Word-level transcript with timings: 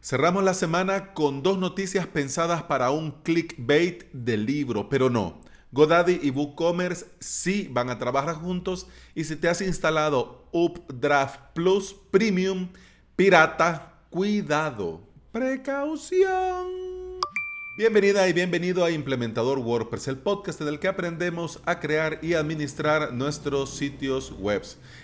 Cerramos 0.00 0.44
la 0.44 0.54
semana 0.54 1.12
con 1.12 1.42
dos 1.42 1.58
noticias 1.58 2.06
pensadas 2.06 2.62
para 2.62 2.92
un 2.92 3.10
clickbait 3.22 4.04
del 4.12 4.46
libro, 4.46 4.88
pero 4.88 5.10
no. 5.10 5.40
GoDaddy 5.72 6.20
y 6.22 6.30
WooCommerce 6.30 7.06
sí 7.18 7.68
van 7.70 7.90
a 7.90 7.98
trabajar 7.98 8.36
juntos 8.36 8.86
y 9.14 9.24
si 9.24 9.34
te 9.36 9.48
has 9.48 9.60
instalado 9.60 10.48
Updraft 10.52 11.40
Plus 11.52 11.94
Premium 12.10 12.68
Pirata, 13.16 14.04
cuidado, 14.08 15.00
precaución. 15.32 16.97
Bienvenida 17.78 18.28
y 18.28 18.32
bienvenido 18.32 18.84
a 18.84 18.90
Implementador 18.90 19.60
WordPress, 19.60 20.08
el 20.08 20.18
podcast 20.18 20.60
en 20.60 20.66
el 20.66 20.80
que 20.80 20.88
aprendemos 20.88 21.60
a 21.64 21.78
crear 21.78 22.18
y 22.22 22.34
administrar 22.34 23.14
nuestros 23.14 23.70
sitios 23.70 24.32
web. 24.32 24.62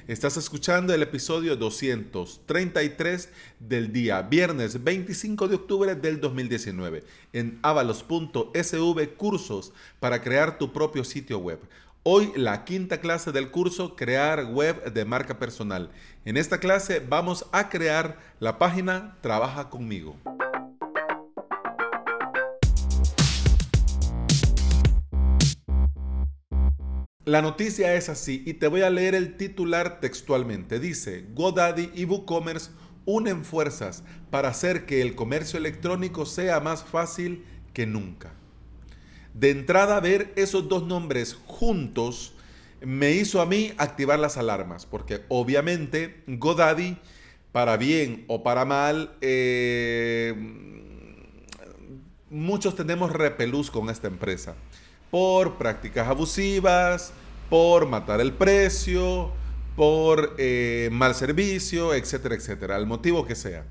Estás 0.08 0.36
escuchando 0.36 0.93
el 0.93 1.00
episodio 1.00 1.54
233 1.54 3.29
del 3.61 3.93
día 3.93 4.22
viernes 4.22 4.82
25 4.82 5.46
de 5.46 5.54
octubre 5.54 5.94
del 5.94 6.21
2019 6.21 7.04
en 7.32 7.61
avalos.sv 7.63 9.08
cursos 9.16 9.72
para 10.00 10.21
crear 10.21 10.58
tu 10.58 10.72
propio 10.72 11.04
sitio 11.04 11.38
web. 11.38 11.61
Hoy 12.02 12.32
la 12.35 12.64
quinta 12.64 13.00
clase 13.00 13.30
del 13.30 13.52
curso 13.52 13.94
Crear 13.94 14.46
web 14.46 14.93
de 14.93 15.04
marca 15.04 15.38
personal. 15.38 15.91
En 16.25 16.36
esta 16.36 16.58
clase 16.58 16.99
vamos 16.99 17.46
a 17.52 17.68
crear 17.68 18.18
la 18.41 18.58
página 18.58 19.16
Trabaja 19.21 19.71
conmigo. 19.71 20.16
La 27.25 27.41
noticia 27.41 27.95
es 27.95 28.11
así 28.11 28.43
y 28.45 28.55
te 28.55 28.67
voy 28.67 28.83
a 28.83 28.91
leer 28.91 29.14
el 29.14 29.39
titular 29.39 29.99
textualmente. 29.99 30.79
Dice, 30.79 31.25
GoDaddy 31.33 31.91
y 31.95 32.05
WooCommerce 32.05 32.70
unen 33.06 33.47
fuerzas 33.47 34.05
para 34.31 34.48
hacer 34.48 34.84
que 34.84 35.00
el 35.00 35.14
comercio 35.14 35.59
electrónico 35.59 36.27
sea 36.27 36.61
más 36.61 36.84
fácil 36.84 37.42
que 37.72 37.86
nunca. 37.86 38.34
De 39.33 39.50
entrada, 39.50 39.98
ver 40.00 40.34
esos 40.36 40.69
dos 40.69 40.86
nombres 40.86 41.39
juntos 41.47 42.34
me 42.83 43.12
hizo 43.12 43.41
a 43.41 43.47
mí 43.47 43.72
activar 43.78 44.19
las 44.19 44.36
alarmas, 44.36 44.84
porque 44.84 45.22
obviamente 45.28 46.22
GoDaddy, 46.27 46.98
para 47.53 47.78
bien 47.78 48.27
o 48.28 48.42
para 48.42 48.66
mal, 48.66 49.16
eh, 49.22 50.34
muchos 52.28 52.77
tenemos 52.77 53.12
repelús 53.12 53.70
con 53.70 53.88
esta 53.88 54.09
empresa 54.09 54.56
por 55.14 55.58
prácticas 55.58 56.08
abusivas, 56.08 57.12
por 57.48 57.86
matar 57.86 58.20
el 58.20 58.32
precio, 58.32 59.30
por 59.76 60.34
eh, 60.38 60.88
mal 60.90 61.14
servicio, 61.14 61.94
etcétera, 61.94 62.34
etcétera, 62.34 62.76
el 62.78 62.86
motivo 62.86 63.24
que 63.24 63.36
sea. 63.36 63.64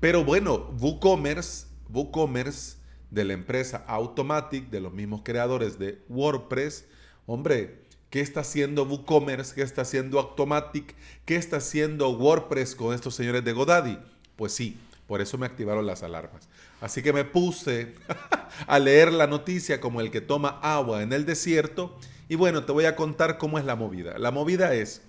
Pero 0.00 0.24
bueno, 0.24 0.70
WooCommerce, 0.80 1.66
WooCommerce 1.90 2.78
de 3.10 3.26
la 3.26 3.34
empresa 3.34 3.84
Automatic, 3.86 4.70
de 4.70 4.80
los 4.80 4.94
mismos 4.94 5.20
creadores 5.24 5.78
de 5.78 6.00
WordPress, 6.08 6.86
hombre, 7.26 7.82
¿qué 8.08 8.22
está 8.22 8.40
haciendo 8.40 8.84
WooCommerce? 8.84 9.54
¿Qué 9.54 9.60
está 9.60 9.82
haciendo 9.82 10.18
Automatic? 10.18 10.94
¿Qué 11.26 11.36
está 11.36 11.58
haciendo 11.58 12.08
WordPress 12.16 12.74
con 12.74 12.94
estos 12.94 13.14
señores 13.14 13.44
de 13.44 13.52
Godaddy? 13.52 13.98
Pues 14.36 14.54
sí, 14.54 14.78
por 15.08 15.22
eso 15.22 15.38
me 15.38 15.46
activaron 15.46 15.86
las 15.86 16.02
alarmas. 16.02 16.48
Así 16.82 17.02
que 17.02 17.14
me 17.14 17.24
puse 17.24 17.94
a 18.66 18.78
leer 18.78 19.10
la 19.10 19.26
noticia 19.26 19.80
como 19.80 20.02
el 20.02 20.10
que 20.10 20.20
toma 20.20 20.60
agua 20.62 21.02
en 21.02 21.14
el 21.14 21.24
desierto. 21.24 21.98
Y 22.28 22.36
bueno, 22.36 22.64
te 22.64 22.72
voy 22.72 22.84
a 22.84 22.94
contar 22.94 23.38
cómo 23.38 23.58
es 23.58 23.64
la 23.64 23.74
movida. 23.74 24.18
La 24.18 24.30
movida 24.30 24.74
es 24.74 25.00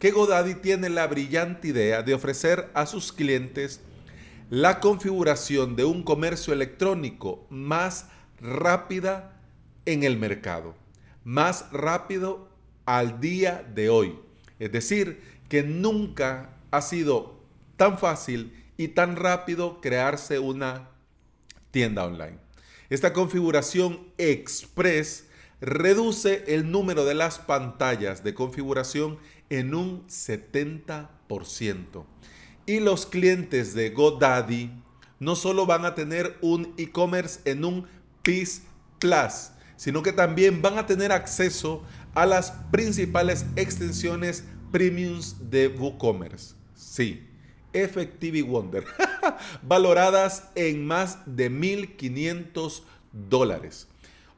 que 0.00 0.10
Godaddy 0.10 0.56
tiene 0.56 0.90
la 0.90 1.06
brillante 1.06 1.68
idea 1.68 2.02
de 2.02 2.14
ofrecer 2.14 2.68
a 2.74 2.84
sus 2.84 3.12
clientes 3.12 3.80
la 4.50 4.80
configuración 4.80 5.76
de 5.76 5.84
un 5.84 6.02
comercio 6.02 6.52
electrónico 6.52 7.46
más 7.48 8.08
rápida 8.40 9.40
en 9.86 10.02
el 10.02 10.18
mercado. 10.18 10.74
Más 11.22 11.70
rápido 11.70 12.48
al 12.86 13.20
día 13.20 13.64
de 13.72 13.88
hoy. 13.88 14.18
Es 14.58 14.72
decir, 14.72 15.22
que 15.48 15.62
nunca 15.62 16.56
ha 16.72 16.82
sido 16.82 17.38
tan 17.76 17.98
fácil 17.98 18.63
y 18.76 18.88
tan 18.88 19.16
rápido 19.16 19.80
crearse 19.80 20.38
una 20.38 20.90
tienda 21.70 22.04
online. 22.04 22.38
Esta 22.90 23.12
configuración 23.12 24.00
express 24.18 25.26
reduce 25.60 26.44
el 26.46 26.70
número 26.70 27.04
de 27.04 27.14
las 27.14 27.38
pantallas 27.38 28.22
de 28.22 28.34
configuración 28.34 29.18
en 29.50 29.74
un 29.74 30.06
70%. 30.06 32.04
Y 32.66 32.80
los 32.80 33.06
clientes 33.06 33.74
de 33.74 33.90
GoDaddy 33.90 34.70
no 35.20 35.36
solo 35.36 35.66
van 35.66 35.84
a 35.84 35.94
tener 35.94 36.36
un 36.40 36.74
e-commerce 36.76 37.40
en 37.44 37.64
un 37.64 37.86
PIS 38.22 38.62
Plus, 38.98 39.50
sino 39.76 40.02
que 40.02 40.12
también 40.12 40.62
van 40.62 40.78
a 40.78 40.86
tener 40.86 41.12
acceso 41.12 41.82
a 42.14 42.26
las 42.26 42.52
principales 42.70 43.44
extensiones 43.56 44.44
premiums 44.70 45.50
de 45.50 45.68
WooCommerce. 45.68 46.54
Sí, 46.74 47.26
Effective 47.74 48.42
Wonder, 48.42 48.84
valoradas 49.62 50.48
en 50.54 50.86
más 50.86 51.18
de 51.26 51.50
1.500 51.50 52.82
dólares. 53.12 53.88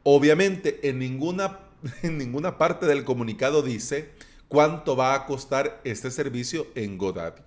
Obviamente 0.03 0.89
en 0.89 0.99
ninguna, 0.99 1.61
en 2.03 2.19
ninguna 2.19 2.59
parte 2.59 2.87
del 2.87 3.05
comunicado 3.05 3.63
dice 3.63 4.11
cuánto 4.49 4.97
va 4.97 5.15
a 5.15 5.27
costar 5.27 5.81
este 5.85 6.11
servicio 6.11 6.67
en 6.75 6.99
Godaddy. 6.99 7.43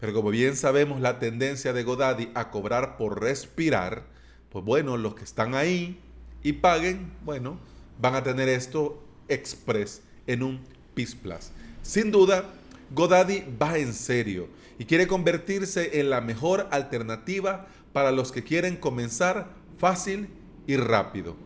Pero 0.00 0.12
como 0.12 0.30
bien 0.30 0.56
sabemos 0.56 1.00
la 1.00 1.18
tendencia 1.18 1.72
de 1.72 1.82
Godaddy 1.82 2.30
a 2.34 2.50
cobrar 2.50 2.96
por 2.96 3.20
respirar, 3.20 4.04
pues 4.50 4.64
bueno, 4.64 4.96
los 4.96 5.14
que 5.14 5.24
están 5.24 5.54
ahí 5.54 6.00
y 6.42 6.52
paguen, 6.52 7.12
bueno, 7.24 7.58
van 8.00 8.14
a 8.14 8.22
tener 8.22 8.48
esto 8.48 9.02
express 9.28 10.02
en 10.26 10.42
un 10.42 10.60
PIS 10.94 11.14
Plus. 11.16 11.50
Sin 11.82 12.10
duda, 12.10 12.44
Godaddy 12.90 13.44
va 13.60 13.78
en 13.78 13.92
serio 13.92 14.48
y 14.78 14.84
quiere 14.84 15.06
convertirse 15.06 16.00
en 16.00 16.10
la 16.10 16.20
mejor 16.20 16.68
alternativa 16.70 17.66
para 17.92 18.12
los 18.12 18.32
que 18.32 18.44
quieren 18.44 18.76
comenzar 18.76 19.50
fácil 19.78 20.28
y 20.66 20.76
rápido. 20.76 21.36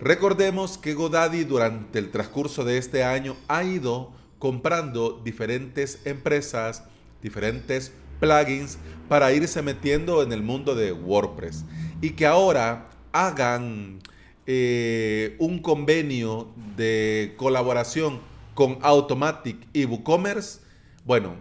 Recordemos 0.00 0.76
que 0.76 0.94
Godaddy 0.94 1.44
durante 1.44 1.98
el 1.98 2.10
transcurso 2.10 2.64
de 2.64 2.78
este 2.78 3.04
año 3.04 3.36
ha 3.48 3.64
ido 3.64 4.12
comprando 4.38 5.20
diferentes 5.24 6.00
empresas, 6.04 6.84
diferentes 7.22 7.92
plugins 8.20 8.78
para 9.08 9.32
irse 9.32 9.62
metiendo 9.62 10.22
en 10.22 10.32
el 10.32 10.42
mundo 10.42 10.74
de 10.74 10.92
WordPress 10.92 11.64
y 12.00 12.10
que 12.10 12.26
ahora 12.26 12.90
hagan 13.12 14.00
eh, 14.46 15.36
un 15.38 15.60
convenio 15.60 16.48
de 16.76 17.34
colaboración 17.36 18.20
con 18.54 18.78
Automatic 18.82 19.56
y 19.72 19.84
WooCommerce 19.84 20.63
bueno, 21.04 21.36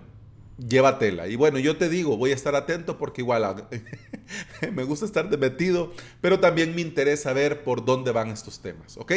llévatela. 0.57 1.28
Y 1.28 1.35
bueno, 1.35 1.59
yo 1.59 1.78
te 1.78 1.90
digo, 1.90 2.18
voy 2.18 2.31
a 2.31 2.35
estar 2.35 2.56
atento 2.56 2.97
porque 2.97 3.22
igual 3.22 3.68
me 4.74 4.84
gusta 4.84 5.06
estar 5.06 5.38
metido, 5.38 5.94
pero 6.22 6.40
también 6.40 6.75
me 6.75 6.81
interesa 6.81 7.34
ver 7.34 7.63
por 7.63 7.85
dónde 7.85 8.12
van 8.12 8.29
estos 8.29 8.59
temas, 8.59 8.97
¿ok? 8.97 9.13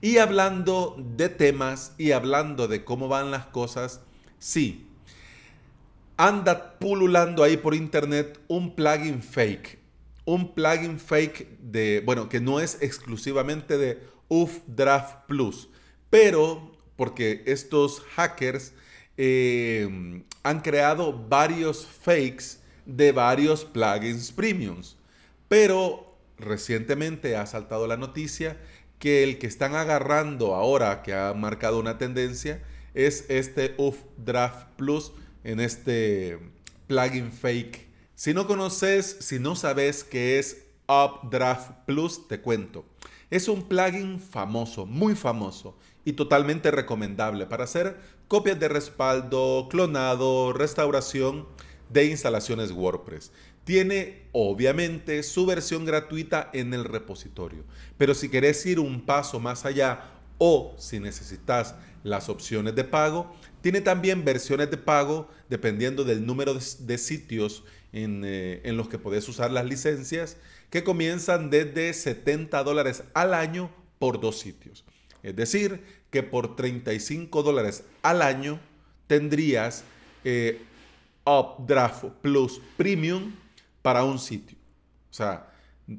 Y 0.00 0.18
hablando 0.18 0.96
de 1.16 1.28
temas 1.28 1.94
y 1.98 2.12
hablando 2.12 2.68
de 2.68 2.84
cómo 2.84 3.08
van 3.08 3.30
las 3.30 3.46
cosas, 3.46 4.00
sí, 4.38 4.86
anda 6.16 6.78
pululando 6.78 7.42
ahí 7.42 7.56
por 7.56 7.74
internet 7.74 8.38
un 8.48 8.74
plugin 8.74 9.22
fake. 9.22 9.78
Un 10.24 10.54
plugin 10.54 10.98
fake 10.98 11.58
de, 11.60 12.02
bueno, 12.04 12.28
que 12.28 12.40
no 12.40 12.60
es 12.60 12.78
exclusivamente 12.82 13.78
de 13.78 14.02
UF 14.28 14.58
Draft 14.66 15.26
Plus, 15.28 15.68
pero 16.10 16.72
porque 16.96 17.42
estos 17.46 18.00
hackers 18.16 18.72
eh, 19.16 20.22
han 20.42 20.60
creado 20.60 21.12
varios 21.28 21.86
fakes 21.86 22.58
de 22.84 23.12
varios 23.12 23.64
plugins 23.64 24.32
premiums. 24.32 24.96
Pero 25.48 26.16
recientemente 26.38 27.36
ha 27.36 27.46
saltado 27.46 27.86
la 27.86 27.96
noticia 27.96 28.56
que 28.98 29.22
el 29.22 29.38
que 29.38 29.46
están 29.46 29.74
agarrando 29.74 30.54
ahora, 30.54 31.02
que 31.02 31.14
ha 31.14 31.34
marcado 31.34 31.78
una 31.78 31.98
tendencia, 31.98 32.62
es 32.94 33.26
este 33.28 33.74
UF 33.76 33.98
Draft 34.16 34.68
Plus 34.76 35.12
en 35.44 35.60
este 35.60 36.38
plugin 36.86 37.30
fake. 37.30 37.86
Si 38.14 38.32
no 38.32 38.46
conoces, 38.46 39.18
si 39.20 39.38
no 39.38 39.56
sabes 39.56 40.02
qué 40.02 40.38
es 40.38 40.62
Updraft 40.88 41.72
Plus, 41.84 42.26
te 42.28 42.40
cuento. 42.40 42.86
Es 43.30 43.48
un 43.48 43.62
plugin 43.62 44.20
famoso, 44.20 44.86
muy 44.86 45.16
famoso 45.16 45.76
y 46.04 46.12
totalmente 46.12 46.70
recomendable 46.70 47.46
para 47.46 47.64
hacer 47.64 47.96
copias 48.28 48.60
de 48.60 48.68
respaldo, 48.68 49.66
clonado, 49.68 50.52
restauración 50.52 51.46
de 51.90 52.06
instalaciones 52.06 52.70
WordPress. 52.70 53.32
Tiene 53.64 54.22
obviamente 54.30 55.24
su 55.24 55.44
versión 55.44 55.84
gratuita 55.84 56.50
en 56.52 56.72
el 56.72 56.84
repositorio, 56.84 57.64
pero 57.98 58.14
si 58.14 58.28
querés 58.28 58.64
ir 58.64 58.78
un 58.78 59.04
paso 59.04 59.40
más 59.40 59.64
allá 59.64 60.12
o 60.38 60.74
si 60.78 61.00
necesitas 61.00 61.74
las 62.04 62.28
opciones 62.28 62.76
de 62.76 62.84
pago, 62.84 63.34
tiene 63.60 63.80
también 63.80 64.24
versiones 64.24 64.70
de 64.70 64.76
pago 64.76 65.28
dependiendo 65.48 66.04
del 66.04 66.24
número 66.24 66.54
de, 66.54 66.98
sitios 66.98 67.64
eh, 67.92 68.60
en, 68.64 68.76
los 68.76 68.88
que 68.88 68.98
podés 68.98 69.28
usar 69.28 69.50
las 69.50 69.64
licencias 69.64 70.36
que 70.70 70.84
comienzan 70.84 71.50
desde 71.50 71.92
70 71.94 72.62
dólares 72.64 73.04
al 73.14 73.34
año 73.34 73.70
por 73.98 74.20
dos 74.20 74.38
sitios. 74.38 74.84
Es 75.22 75.34
decir, 75.34 75.82
que 76.10 76.22
por 76.22 76.56
35 76.56 77.42
dólares 77.42 77.84
al 78.02 78.22
año 78.22 78.60
tendrías 79.06 79.84
eh, 80.24 80.60
Updraft 81.24 82.04
Plus 82.22 82.60
Premium 82.76 83.32
para 83.82 84.04
un 84.04 84.18
sitio. 84.18 84.58
O 85.10 85.14
sea, 85.14 85.52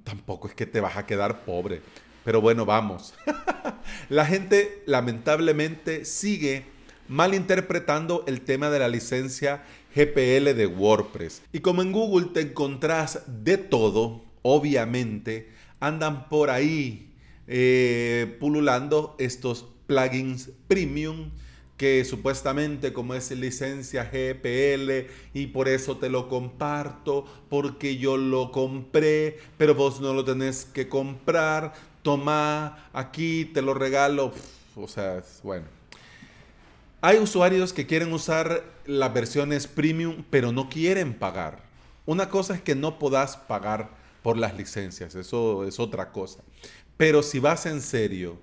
tampoco 0.03 0.47
es 0.47 0.53
que 0.53 0.65
te 0.65 0.79
vas 0.79 0.97
a 0.97 1.05
quedar 1.05 1.45
pobre. 1.45 1.81
Pero 2.23 2.41
bueno, 2.41 2.65
vamos. 2.65 3.13
la 4.09 4.25
gente 4.25 4.83
lamentablemente 4.85 6.05
sigue 6.05 6.65
malinterpretando 7.07 8.23
el 8.27 8.41
tema 8.41 8.69
de 8.69 8.79
la 8.79 8.87
licencia 8.87 9.63
GPL 9.95 10.55
de 10.55 10.67
WordPress. 10.67 11.41
Y 11.51 11.59
como 11.59 11.81
en 11.81 11.91
Google 11.91 12.27
te 12.33 12.41
encontrás 12.41 13.21
de 13.27 13.57
todo, 13.57 14.23
obviamente 14.41 15.49
andan 15.79 16.29
por 16.29 16.49
ahí 16.49 17.13
eh, 17.47 18.37
pululando 18.39 19.15
estos 19.19 19.65
plugins 19.85 20.49
premium 20.67 21.31
que 21.77 22.03
supuestamente 22.05 22.91
como 22.91 23.13
es 23.13 23.29
licencia 23.31 24.09
GPL 24.11 25.07
y 25.33 25.47
por 25.47 25.67
eso 25.67 25.97
te 25.97 26.09
lo 26.09 26.27
comparto, 26.27 27.25
porque 27.49 27.97
yo 27.97 28.17
lo 28.17 28.51
compré, 28.51 29.37
pero 29.57 29.75
vos 29.75 30.01
no 30.01 30.13
lo 30.13 30.25
tenés 30.25 30.65
que 30.65 30.89
comprar, 30.89 31.73
toma, 32.01 32.89
aquí 32.93 33.45
te 33.45 33.61
lo 33.61 33.75
regalo, 33.75 34.33
o 34.75 34.87
sea, 34.87 35.23
bueno. 35.43 35.76
Hay 37.07 37.19
usuarios 37.19 37.71
que 37.71 37.87
quieren 37.87 38.11
usar 38.11 38.65
las 38.85 39.13
versiones 39.13 39.65
premium, 39.65 40.25
pero 40.29 40.51
no 40.51 40.67
quieren 40.67 41.13
pagar. 41.13 41.63
Una 42.05 42.27
cosa 42.27 42.53
es 42.53 42.61
que 42.61 42.75
no 42.75 42.99
podás 42.99 43.37
pagar 43.37 43.91
por 44.21 44.35
las 44.35 44.57
licencias, 44.57 45.15
eso 45.15 45.65
es 45.65 45.79
otra 45.79 46.11
cosa. 46.11 46.43
Pero 46.97 47.23
si 47.23 47.39
vas 47.39 47.65
en 47.65 47.79
serio, 47.79 48.37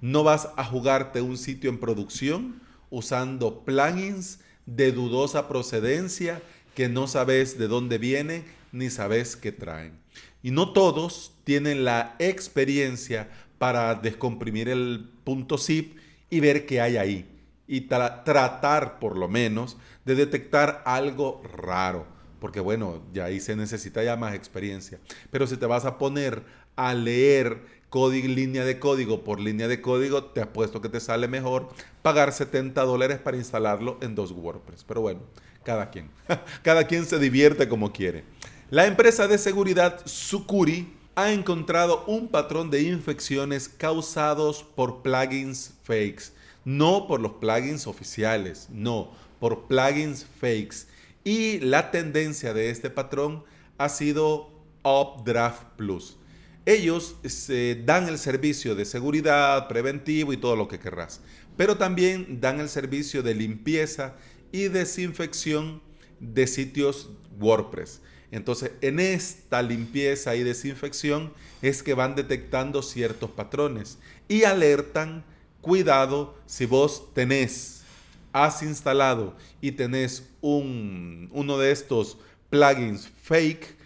no 0.00 0.24
vas 0.24 0.48
a 0.56 0.64
jugarte 0.64 1.20
un 1.20 1.38
sitio 1.38 1.70
en 1.70 1.78
producción, 1.78 2.60
usando 2.90 3.60
plugins 3.60 4.40
de 4.66 4.90
dudosa 4.90 5.46
procedencia 5.46 6.42
que 6.74 6.88
no 6.88 7.06
sabes 7.06 7.56
de 7.56 7.68
dónde 7.68 7.98
vienen 7.98 8.44
ni 8.72 8.90
sabes 8.90 9.36
qué 9.36 9.52
traen. 9.52 9.96
Y 10.42 10.50
no 10.50 10.72
todos 10.72 11.34
tienen 11.44 11.84
la 11.84 12.16
experiencia 12.18 13.30
para 13.58 13.94
descomprimir 13.94 14.68
el 14.68 15.08
punto 15.22 15.56
zip 15.56 15.98
y 16.30 16.40
ver 16.40 16.66
qué 16.66 16.80
hay 16.80 16.96
ahí. 16.96 17.28
Y 17.66 17.82
tratar 17.82 18.98
por 18.98 19.16
lo 19.16 19.28
menos 19.28 19.76
de 20.04 20.14
detectar 20.14 20.82
algo 20.84 21.42
raro. 21.56 22.06
Porque 22.40 22.60
bueno, 22.60 23.02
ya 23.12 23.26
ahí 23.26 23.40
se 23.40 23.56
necesita 23.56 24.02
ya 24.02 24.16
más 24.16 24.34
experiencia. 24.34 24.98
Pero 25.30 25.46
si 25.46 25.56
te 25.56 25.66
vas 25.66 25.84
a 25.84 25.98
poner 25.98 26.42
a 26.76 26.94
leer 26.94 27.82
línea 27.92 28.64
de 28.64 28.78
código 28.78 29.22
por 29.22 29.38
línea 29.38 29.68
de 29.68 29.82
código, 29.82 30.24
te 30.24 30.40
apuesto 30.40 30.80
que 30.80 30.88
te 30.88 31.00
sale 31.00 31.28
mejor 31.28 31.68
pagar 32.00 32.32
70 32.32 32.82
dólares 32.82 33.18
para 33.18 33.36
instalarlo 33.36 33.98
en 34.00 34.14
dos 34.14 34.32
WordPress. 34.32 34.84
Pero 34.84 35.02
bueno, 35.02 35.20
cada 35.62 35.90
quien. 35.90 36.10
cada 36.62 36.86
quien 36.86 37.04
se 37.04 37.18
divierte 37.18 37.68
como 37.68 37.92
quiere. 37.92 38.24
La 38.70 38.86
empresa 38.86 39.28
de 39.28 39.36
seguridad 39.36 40.00
Sucuri 40.06 40.94
ha 41.14 41.32
encontrado 41.32 42.04
un 42.06 42.28
patrón 42.28 42.70
de 42.70 42.82
infecciones 42.82 43.68
causados 43.68 44.62
por 44.62 45.02
plugins 45.02 45.74
fakes. 45.82 46.32
No 46.64 47.06
por 47.06 47.20
los 47.20 47.32
plugins 47.32 47.86
oficiales, 47.86 48.68
no, 48.70 49.12
por 49.40 49.66
plugins 49.66 50.26
fakes. 50.40 50.86
Y 51.24 51.58
la 51.60 51.90
tendencia 51.90 52.54
de 52.54 52.70
este 52.70 52.90
patrón 52.90 53.44
ha 53.78 53.88
sido 53.88 54.50
Updraft 54.84 55.64
Plus. 55.76 56.16
Ellos 56.64 57.16
se 57.24 57.82
dan 57.84 58.08
el 58.08 58.18
servicio 58.18 58.76
de 58.76 58.84
seguridad, 58.84 59.66
preventivo 59.66 60.32
y 60.32 60.36
todo 60.36 60.54
lo 60.54 60.68
que 60.68 60.78
querrás, 60.78 61.20
pero 61.56 61.76
también 61.76 62.40
dan 62.40 62.60
el 62.60 62.68
servicio 62.68 63.22
de 63.22 63.34
limpieza 63.34 64.14
y 64.52 64.68
desinfección 64.68 65.82
de 66.20 66.46
sitios 66.46 67.10
WordPress. 67.40 68.00
Entonces, 68.30 68.70
en 68.80 69.00
esta 69.00 69.60
limpieza 69.60 70.36
y 70.36 70.42
desinfección 70.42 71.32
es 71.60 71.82
que 71.82 71.94
van 71.94 72.14
detectando 72.14 72.82
ciertos 72.82 73.30
patrones 73.30 73.98
y 74.28 74.44
alertan, 74.44 75.24
cuidado, 75.62 76.34
si 76.44 76.66
vos 76.66 77.14
tenés, 77.14 77.84
has 78.32 78.62
instalado 78.62 79.34
y 79.60 79.72
tenés 79.72 80.28
un, 80.42 81.30
uno 81.32 81.56
de 81.56 81.70
estos 81.70 82.18
plugins 82.50 83.08
fake, 83.22 83.76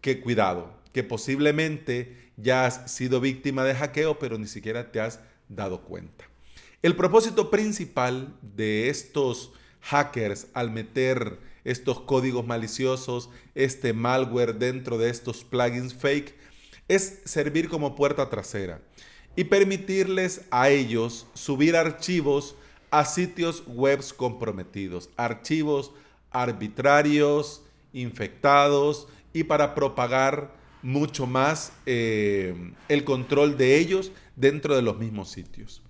que 0.00 0.20
cuidado, 0.20 0.72
que 0.92 1.02
posiblemente 1.02 2.30
ya 2.36 2.66
has 2.66 2.92
sido 2.92 3.20
víctima 3.20 3.64
de 3.64 3.74
hackeo, 3.74 4.18
pero 4.18 4.38
ni 4.38 4.46
siquiera 4.46 4.92
te 4.92 5.00
has 5.00 5.20
dado 5.48 5.82
cuenta. 5.82 6.24
El 6.82 6.96
propósito 6.96 7.50
principal 7.50 8.36
de 8.42 8.88
estos 8.88 9.52
hackers 9.80 10.48
al 10.52 10.70
meter 10.70 11.38
estos 11.64 12.00
códigos 12.00 12.44
maliciosos, 12.44 13.30
este 13.54 13.92
malware 13.92 14.54
dentro 14.56 14.98
de 14.98 15.08
estos 15.08 15.44
plugins 15.44 15.94
fake, 15.94 16.34
es 16.88 17.20
servir 17.24 17.68
como 17.68 17.94
puerta 17.94 18.28
trasera 18.28 18.80
y 19.36 19.44
permitirles 19.44 20.42
a 20.50 20.68
ellos 20.68 21.26
subir 21.34 21.76
archivos 21.76 22.54
a 22.90 23.04
sitios 23.04 23.62
web 23.66 24.00
comprometidos, 24.16 25.08
archivos 25.16 25.92
arbitrarios, 26.32 27.62
infectados 27.92 29.06
y 29.32 29.44
para 29.44 29.74
propagar 29.74 30.52
mucho 30.82 31.26
más 31.26 31.72
eh, 31.86 32.72
el 32.88 33.04
control 33.04 33.56
de 33.56 33.78
ellos 33.78 34.10
dentro 34.34 34.74
de 34.74 34.82
los 34.82 34.98
mismos 34.98 35.30
sitios. 35.30 35.82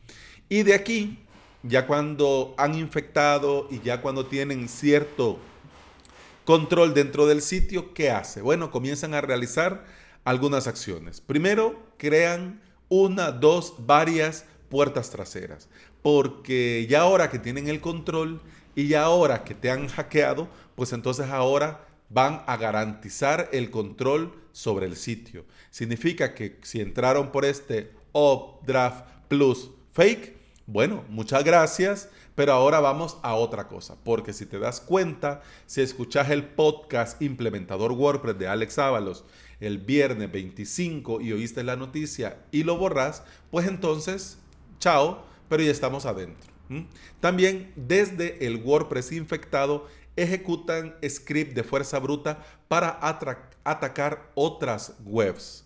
Y 0.49 0.65
de 0.65 0.75
aquí, 0.75 1.19
ya 1.62 1.87
cuando 1.87 2.55
han 2.59 2.75
infectado 2.75 3.69
y 3.71 3.81
ya 3.81 4.03
cuando 4.03 4.27
tienen 4.27 4.69
cierto 4.69 5.39
control 6.44 6.93
dentro 6.93 7.27
del 7.27 7.41
sitio, 7.41 7.94
¿qué 7.94 8.11
hace? 8.11 8.43
Bueno, 8.43 8.71
comienzan 8.71 9.15
a 9.15 9.21
realizar 9.21 9.85
algunas 10.25 10.67
acciones. 10.67 11.21
Primero, 11.21 11.81
crean 11.97 12.61
una, 12.93 13.31
dos, 13.33 13.73
varias 13.87 14.44
puertas 14.69 15.09
traseras, 15.09 15.71
porque 16.03 16.87
ya 16.91 17.00
ahora 17.00 17.31
que 17.31 17.39
tienen 17.39 17.69
el 17.69 17.81
control 17.81 18.43
y 18.75 18.89
ya 18.89 19.05
ahora 19.05 19.44
que 19.44 19.55
te 19.55 19.71
han 19.71 19.89
hackeado, 19.89 20.47
pues 20.75 20.93
entonces 20.93 21.31
ahora 21.31 21.87
van 22.11 22.43
a 22.47 22.59
garantizar 22.59 23.49
el 23.53 23.71
control 23.71 24.35
sobre 24.53 24.85
el 24.85 24.96
sitio. 24.96 25.46
Significa 25.70 26.34
que 26.34 26.58
si 26.61 26.82
entraron 26.82 27.32
por 27.32 27.46
este 27.46 27.93
Updraft 28.13 29.06
Plus 29.29 29.70
Fake, 29.93 30.37
bueno, 30.67 31.03
muchas 31.08 31.44
gracias, 31.44 32.11
pero 32.34 32.53
ahora 32.53 32.81
vamos 32.81 33.17
a 33.22 33.34
otra 33.37 33.69
cosa, 33.69 33.96
porque 34.05 34.34
si 34.34 34.44
te 34.44 34.58
das 34.58 34.82
cuenta, 34.82 35.41
si 35.65 35.81
escuchas 35.81 36.29
el 36.29 36.44
podcast 36.44 37.22
Implementador 37.22 37.93
WordPress 37.93 38.39
de 38.39 38.49
Alex 38.49 38.79
Ábalos 38.79 39.25
el 39.63 39.79
viernes 39.79 40.31
25 40.31 41.21
y 41.21 41.33
oíste 41.33 41.63
la 41.63 41.77
noticia 41.77 42.39
y 42.51 42.65
lo 42.65 42.77
borras, 42.77 43.23
pues 43.51 43.69
entonces, 43.69 44.39
chao, 44.81 45.25
pero 45.49 45.63
ya 45.63 45.71
estamos 45.71 46.05
adentro. 46.05 46.51
También 47.21 47.73
desde 47.77 48.47
el 48.47 48.57
WordPress 48.57 49.13
infectado 49.13 49.87
ejecutan 50.17 50.95
script 51.07 51.55
de 51.55 51.63
fuerza 51.63 51.99
bruta 51.99 52.45
para 52.67 52.99
atacar 53.63 54.31
otras 54.35 54.95
webs. 55.05 55.65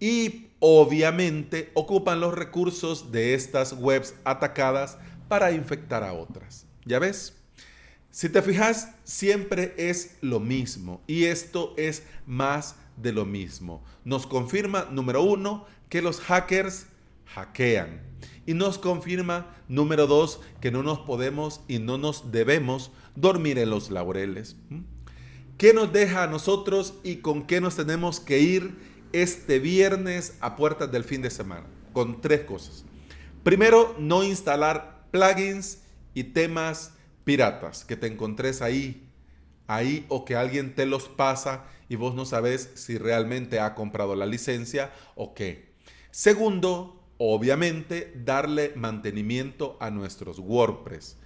Y 0.00 0.48
obviamente 0.60 1.70
ocupan 1.74 2.20
los 2.20 2.32
recursos 2.34 3.12
de 3.12 3.34
estas 3.34 3.72
webs 3.72 4.14
atacadas 4.24 4.98
para 5.28 5.52
infectar 5.52 6.04
a 6.04 6.12
otras. 6.12 6.66
¿Ya 6.84 6.98
ves? 6.98 7.34
Si 8.10 8.28
te 8.28 8.42
fijas, 8.42 8.90
siempre 9.02 9.74
es 9.76 10.16
lo 10.20 10.38
mismo. 10.38 11.02
Y 11.06 11.24
esto 11.24 11.74
es 11.76 12.04
más 12.26 12.76
de 12.96 13.12
lo 13.12 13.24
mismo. 13.24 13.82
Nos 14.04 14.26
confirma, 14.26 14.88
número 14.90 15.22
uno, 15.22 15.66
que 15.88 16.02
los 16.02 16.20
hackers 16.20 16.86
hackean. 17.26 18.00
Y 18.46 18.54
nos 18.54 18.78
confirma, 18.78 19.54
número 19.68 20.06
dos, 20.06 20.40
que 20.60 20.70
no 20.70 20.82
nos 20.82 21.00
podemos 21.00 21.60
y 21.68 21.78
no 21.78 21.98
nos 21.98 22.30
debemos 22.32 22.90
dormir 23.14 23.58
en 23.58 23.70
los 23.70 23.90
laureles. 23.90 24.56
¿Mm? 24.68 24.80
¿Qué 25.58 25.72
nos 25.72 25.92
deja 25.92 26.24
a 26.24 26.26
nosotros 26.26 26.94
y 27.04 27.16
con 27.16 27.46
qué 27.46 27.60
nos 27.60 27.76
tenemos 27.76 28.20
que 28.20 28.40
ir 28.40 28.76
este 29.12 29.60
viernes 29.60 30.36
a 30.40 30.56
puertas 30.56 30.90
del 30.90 31.04
fin 31.04 31.22
de 31.22 31.30
semana? 31.30 31.66
Con 31.92 32.20
tres 32.20 32.42
cosas. 32.42 32.84
Primero, 33.44 33.94
no 33.98 34.24
instalar 34.24 35.06
plugins 35.10 35.78
y 36.12 36.24
temas 36.24 36.92
piratas 37.24 37.84
que 37.84 37.96
te 37.96 38.06
encontres 38.08 38.62
ahí, 38.62 39.06
ahí 39.66 40.06
o 40.08 40.24
que 40.24 40.36
alguien 40.36 40.74
te 40.74 40.86
los 40.86 41.08
pasa 41.08 41.64
y 41.88 41.96
vos 41.96 42.14
no 42.14 42.24
sabes 42.24 42.70
si 42.74 42.98
realmente 42.98 43.60
ha 43.60 43.74
comprado 43.74 44.14
la 44.14 44.26
licencia 44.26 44.92
o 45.14 45.34
qué. 45.34 45.72
Segundo, 46.10 47.02
obviamente, 47.18 48.12
darle 48.16 48.72
mantenimiento 48.76 49.76
a 49.80 49.90
nuestros 49.90 50.38
WordPress. 50.38 51.16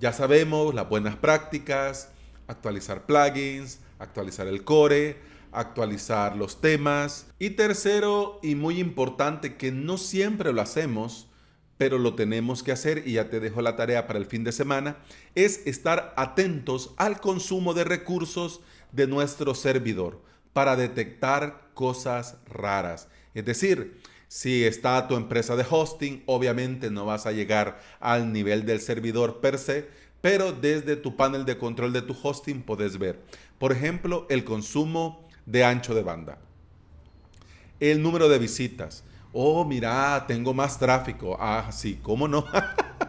Ya 0.00 0.12
sabemos 0.12 0.74
las 0.74 0.88
buenas 0.88 1.16
prácticas, 1.16 2.10
actualizar 2.46 3.06
plugins, 3.06 3.80
actualizar 3.98 4.46
el 4.46 4.64
core, 4.64 5.16
actualizar 5.52 6.36
los 6.36 6.60
temas. 6.60 7.26
Y 7.38 7.50
tercero, 7.50 8.40
y 8.42 8.54
muy 8.54 8.80
importante, 8.80 9.56
que 9.56 9.72
no 9.72 9.96
siempre 9.98 10.52
lo 10.52 10.60
hacemos, 10.60 11.28
pero 11.76 11.98
lo 11.98 12.14
tenemos 12.14 12.62
que 12.62 12.72
hacer 12.72 13.02
y 13.06 13.14
ya 13.14 13.28
te 13.30 13.40
dejo 13.40 13.62
la 13.62 13.76
tarea 13.76 14.06
para 14.06 14.18
el 14.18 14.26
fin 14.26 14.44
de 14.44 14.52
semana, 14.52 14.96
es 15.34 15.66
estar 15.66 16.14
atentos 16.16 16.94
al 16.96 17.20
consumo 17.20 17.74
de 17.74 17.84
recursos 17.84 18.60
de 18.92 19.06
nuestro 19.06 19.54
servidor 19.54 20.20
para 20.52 20.76
detectar 20.76 21.70
cosas 21.74 22.36
raras. 22.46 23.08
Es 23.34 23.44
decir, 23.44 24.00
si 24.28 24.64
está 24.64 25.06
tu 25.08 25.16
empresa 25.16 25.56
de 25.56 25.66
hosting, 25.68 26.22
obviamente 26.26 26.90
no 26.90 27.06
vas 27.06 27.26
a 27.26 27.32
llegar 27.32 27.80
al 28.00 28.32
nivel 28.32 28.64
del 28.64 28.80
servidor 28.80 29.40
per 29.40 29.58
se, 29.58 29.88
pero 30.20 30.52
desde 30.52 30.96
tu 30.96 31.16
panel 31.16 31.44
de 31.44 31.58
control 31.58 31.92
de 31.92 32.02
tu 32.02 32.16
hosting 32.20 32.62
puedes 32.62 32.98
ver, 32.98 33.20
por 33.58 33.72
ejemplo, 33.72 34.26
el 34.30 34.44
consumo 34.44 35.28
de 35.44 35.64
ancho 35.64 35.94
de 35.94 36.02
banda, 36.02 36.38
el 37.80 38.02
número 38.02 38.28
de 38.28 38.38
visitas. 38.38 39.04
Oh, 39.36 39.64
mira, 39.64 40.26
tengo 40.28 40.54
más 40.54 40.78
tráfico. 40.78 41.36
Ah, 41.40 41.70
sí, 41.72 41.98
¿cómo 42.00 42.28
no? 42.28 42.46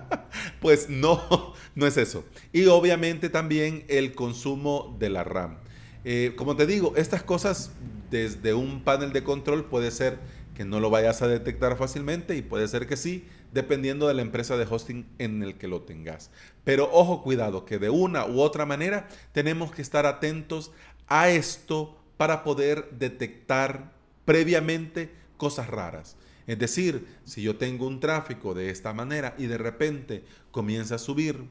pues 0.59 0.89
no, 0.89 1.53
no 1.75 1.85
es 1.85 1.97
eso. 1.97 2.25
Y 2.51 2.65
obviamente 2.65 3.29
también 3.29 3.85
el 3.89 4.15
consumo 4.15 4.95
de 4.97 5.11
la 5.11 5.23
RAM. 5.23 5.59
Eh, 6.03 6.33
como 6.35 6.55
te 6.55 6.65
digo, 6.65 6.93
estas 6.97 7.21
cosas 7.21 7.73
desde 8.09 8.55
un 8.55 8.83
panel 8.83 9.13
de 9.13 9.23
control 9.23 9.65
puede 9.65 9.91
ser 9.91 10.17
que 10.55 10.65
no 10.65 10.79
lo 10.79 10.89
vayas 10.89 11.21
a 11.21 11.27
detectar 11.27 11.77
fácilmente 11.77 12.35
y 12.35 12.41
puede 12.41 12.67
ser 12.67 12.87
que 12.87 12.97
sí, 12.97 13.27
dependiendo 13.53 14.07
de 14.07 14.15
la 14.15 14.23
empresa 14.23 14.57
de 14.57 14.65
hosting 14.67 15.05
en 15.19 15.43
el 15.43 15.59
que 15.59 15.67
lo 15.67 15.83
tengas. 15.83 16.31
Pero 16.63 16.89
ojo, 16.91 17.21
cuidado, 17.21 17.65
que 17.65 17.77
de 17.77 17.91
una 17.91 18.25
u 18.25 18.39
otra 18.41 18.65
manera 18.65 19.09
tenemos 19.31 19.71
que 19.71 19.83
estar 19.83 20.07
atentos 20.07 20.71
a 21.05 21.29
esto 21.29 21.99
para 22.17 22.43
poder 22.43 22.89
detectar 22.97 23.93
previamente 24.25 25.11
cosas 25.37 25.67
raras. 25.67 26.17
Es 26.47 26.59
decir, 26.59 27.07
si 27.23 27.41
yo 27.41 27.57
tengo 27.57 27.87
un 27.87 27.99
tráfico 27.99 28.53
de 28.53 28.69
esta 28.69 28.93
manera 28.93 29.35
y 29.37 29.47
de 29.47 29.57
repente 29.57 30.23
comienza 30.51 30.95
a 30.95 30.99
subir, 30.99 31.49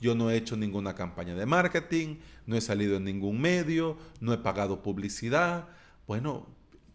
yo 0.00 0.14
no 0.14 0.30
he 0.30 0.36
hecho 0.36 0.56
ninguna 0.56 0.94
campaña 0.94 1.34
de 1.34 1.44
marketing, 1.44 2.16
no 2.46 2.56
he 2.56 2.60
salido 2.60 2.96
en 2.96 3.04
ningún 3.04 3.40
medio, 3.40 3.98
no 4.20 4.32
he 4.32 4.38
pagado 4.38 4.82
publicidad. 4.82 5.68
Bueno, 6.06 6.46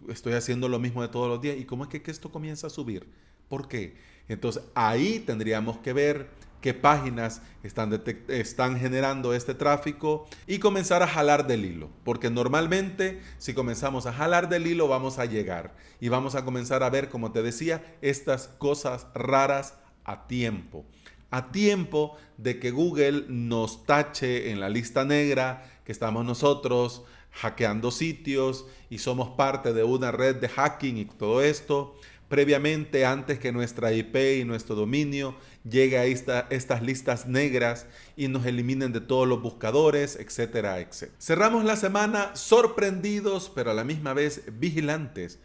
estoy 0.10 0.34
haciendo 0.34 0.70
lo 0.70 0.80
mismo 0.80 1.04
de 1.04 1.10
todos 1.10 1.27
los 1.27 1.39
días. 1.39 1.58
¿Y 1.58 1.65
cómo 1.65 1.84
es 1.84 1.89
que, 1.89 2.12
esto 2.12 2.32
comienza 2.32 2.68
a 2.68 2.72
subir? 2.72 3.08
¿Por 3.48 3.68
qué? 3.68 3.96
Entonces 4.27 4.63
ahí 4.74 5.20
tendríamos 5.20 5.77
que 5.77 5.94
ver 5.94 6.30
qué 6.66 6.74
páginas 6.74 7.44
están, 7.62 8.80
generando 8.80 9.36
este 9.36 9.54
tráfico 9.54 10.26
y 10.48 10.58
comenzar 10.58 11.04
a 11.04 11.08
jalar 11.08 11.46
del 11.46 11.64
hilo. 11.64 11.92
Porque 12.04 12.32
normalmente 12.32 13.22
si 13.38 13.54
comenzamos 13.54 14.08
a 14.08 14.14
jalar 14.14 14.50
del 14.50 14.66
hilo 14.66 14.88
vamos 14.88 15.20
a 15.20 15.26
llegar 15.26 15.76
y 16.00 16.10
vamos 16.10 16.34
a 16.34 16.44
comenzar 16.44 16.82
a 16.82 16.90
ver, 16.90 17.10
como 17.10 17.32
te 17.32 17.44
decía, 17.44 17.84
estas 18.02 18.48
cosas 18.48 19.06
raras 19.14 19.76
a 20.06 20.26
tiempo 20.26 20.86
a 21.30 21.52
tiempo 21.52 22.16
de 22.38 22.60
que 22.60 22.72
Google 22.72 23.26
nos 23.28 23.86
tache 23.86 24.50
en 24.52 24.60
la 24.60 24.70
lista 24.70 25.06
negra 25.06 25.70
que 25.84 25.92
estamos 25.92 26.26
nosotros 26.26 27.04
hackeando 27.32 27.92
sitios 27.92 28.66
y 28.90 29.00
somos 29.00 29.30
parte 29.36 29.74
de 29.74 29.84
una 29.84 30.12
red 30.12 30.38
de 30.38 30.48
hacking 30.48 30.98
y 30.98 31.06
todo 31.06 31.42
esto 31.42 31.96
previamente 32.28 33.06
antes 33.06 33.40
que 33.40 33.52
nuestra 33.52 33.92
IP 33.94 34.16
y 34.40 34.46
nuestro 34.46 34.76
dominio 34.76 35.36
llegue 35.70 35.98
a 35.98 36.06
estas 36.06 36.82
listas 36.82 37.28
negras 37.28 37.88
y 38.16 38.28
nos 38.28 38.46
eliminen 38.46 38.94
de 38.94 39.02
todos 39.02 39.28
los 39.28 39.42
buscadores, 39.42 40.16
etcétera, 40.16 40.80
etcétera. 40.80 41.18
Cerramos 41.20 41.66
la 41.66 41.76
semana 41.76 42.36
sorprendidos, 42.36 43.52
pero 43.54 43.72
a 43.72 43.74
la 43.74 43.84
misma 43.84 44.14
vez 44.14 44.44
vigilantes, 44.60 45.40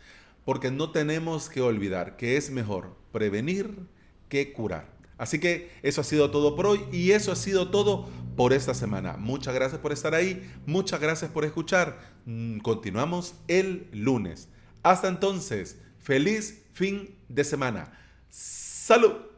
porque 0.44 0.70
no 0.70 0.90
tenemos 0.90 1.48
que 1.48 1.60
olvidar 1.60 2.16
que 2.16 2.36
es 2.36 2.50
mejor 2.50 2.96
prevenir 3.12 3.86
que 4.28 4.52
curar. 4.52 5.00
Así 5.18 5.38
que 5.38 5.70
eso 5.82 6.00
ha 6.00 6.04
sido 6.04 6.30
todo 6.30 6.56
por 6.56 6.66
hoy 6.66 6.80
y 6.92 7.10
eso 7.10 7.30
ha 7.32 7.36
sido 7.36 7.70
todo 7.70 8.08
por 8.36 8.54
esta 8.54 8.72
semana. 8.72 9.18
Muchas 9.18 9.54
gracias 9.54 9.80
por 9.80 9.92
estar 9.92 10.14
ahí, 10.14 10.50
muchas 10.64 10.98
gracias 10.98 11.30
por 11.30 11.44
escuchar. 11.44 11.98
Mm, 12.24 12.60
continuamos 12.60 13.34
el 13.46 13.88
lunes. 13.92 14.48
Hasta 14.82 15.08
entonces, 15.08 15.76
feliz 15.98 16.62
fin 16.72 17.14
de 17.28 17.44
semana. 17.44 17.92
Salud. 18.30 19.29